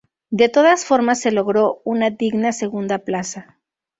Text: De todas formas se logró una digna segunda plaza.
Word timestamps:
De 0.31 0.49
todas 0.49 0.83
formas 0.83 1.19
se 1.21 1.31
logró 1.31 1.83
una 1.85 2.09
digna 2.09 2.53
segunda 2.53 2.97
plaza. 2.97 3.59